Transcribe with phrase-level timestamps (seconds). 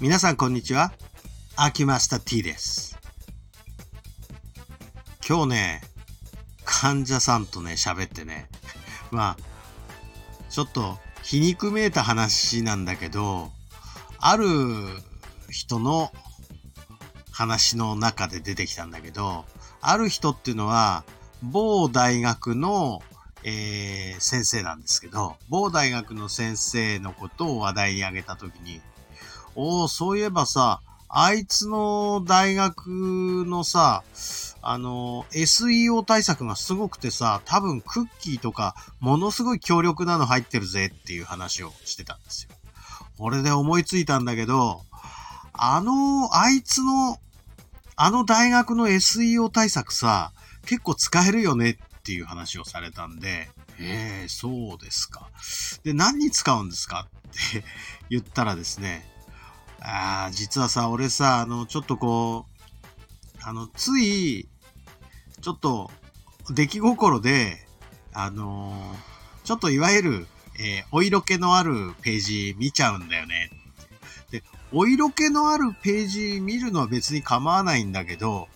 [0.00, 0.92] 皆さんこんにちは。
[1.56, 2.98] アキマスタ T です。
[5.28, 5.82] 今日ね、
[6.64, 8.48] 患者さんとね、喋ってね、
[9.12, 13.52] まあ、ちょっと皮肉めいた話なんだけど、
[14.18, 14.46] ある
[15.50, 16.10] 人の
[17.30, 19.44] 話の中で出てきたんだけど、
[19.82, 21.04] ある人っていうのは、
[21.42, 23.02] 某大学の、
[23.42, 28.80] えー先生なんですけど、某大学の先生のことを話題に挙げたときに、
[29.60, 34.02] おお、そういえばさ、あいつの大学のさ、
[34.62, 42.54] あの、SEO 対策がすごくてさ、多分クッキーとか、ものすごい強力なの入ってるぜっていう話をしてたんですよ。
[43.18, 44.82] これで思いついたんだけど、
[45.52, 47.18] あの、あいつの、
[47.96, 50.32] あの大学の SEO 対策さ、
[50.64, 55.28] 結構使えるよねっていう話をされたんで、ええそうですか。
[55.84, 57.08] で、何に使うんですか？
[57.28, 57.64] って
[58.08, 59.09] 言ったらですね、
[59.80, 64.48] ああ、実はさ、俺さ、あの、ちょっとこう、あの、つい、
[65.40, 65.90] ちょっと、
[66.50, 67.66] 出来心で、
[68.12, 69.10] あのー
[69.44, 70.26] ちょっといわゆる、
[70.58, 73.50] えーお色気のあるページ見ちゃうんだよね。
[74.30, 78.48] で、お色気のあるページ見るのは別に構わないんだけど、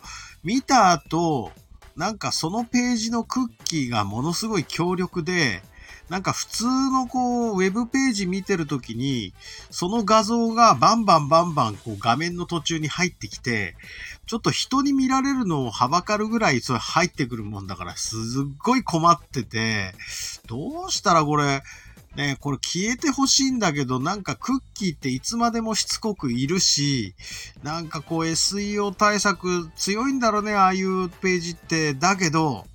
[0.43, 1.53] 見た後、
[1.97, 5.63] なんかそのページのクッキーがものすごい強力で、
[6.09, 9.33] なんか普通のこう、ウェブページ見てるときに、
[9.71, 13.77] その画像がバンバンバンバンこう画面の途中に入ってきて、
[14.27, 18.21] ちょっと人に見られるのをはばかるぐらいそれ入ってくるもんだから、すっ
[18.59, 19.95] ごい困ってて、
[20.47, 21.63] どうしたらこれ、
[22.17, 27.15] ねこれ消えてほしいんだけど、なんかクッキーっていつまでもしつこくいるし、
[27.63, 31.95] なんかこう SEO 対策強いんだろうね、ああいうページって。
[31.95, 32.67] だけど、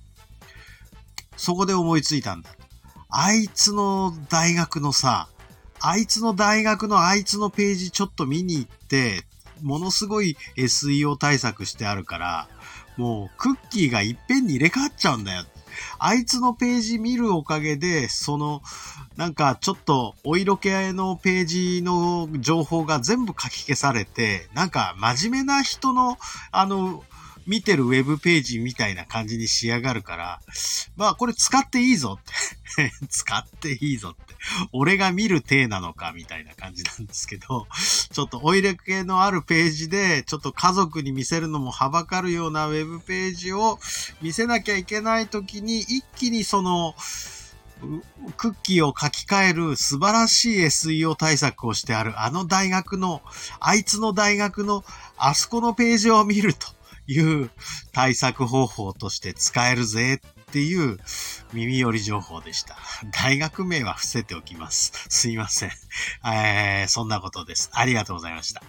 [1.36, 2.50] そこで思いついたんだ。
[3.10, 5.28] あいつの大学のさ、
[5.80, 9.24] あいつの大学のあいつのページちょっと見に行って、
[9.62, 12.48] ものすごい SEO 対策してあるから、
[12.96, 15.44] もうクッキーがいっぺんに入れ替わっちゃうんだよ。
[15.98, 18.62] あいつのページ見るおかげで、その、
[19.16, 26.18] なんかちょっとお色気のページの情報が全部書き消されて、なんか真面目な人の、
[26.52, 27.04] あの、
[27.46, 30.40] 見てるウェブページみたいな感じに仕上がるから、
[30.96, 32.92] まあこれ使っていいぞって。
[33.08, 34.34] 使っていいぞって。
[34.72, 37.66] 俺が見る体なのかみたいな感じなんですけど、
[38.12, 43.78] ちょっとお色気のあるページで、ちょっと家族に見せるのもはばかるようなウェブページを
[44.22, 46.94] 見せなきゃいけないときに、一気にその、
[48.36, 53.22] クッキーを書き換える素晴らしい SEO 対策をしてあるあの大学の、
[53.58, 54.84] あいつの大学の
[55.16, 56.68] あそこのページを見ると
[57.10, 57.50] いう
[57.92, 60.98] 対策方法として使えるぜっていう
[61.52, 62.76] 耳寄り情報でした。
[63.12, 64.92] 大学名は伏せておきます。
[65.08, 65.70] すいません。
[66.24, 67.70] えー、そんなことです。
[67.72, 68.62] ありがとうございました。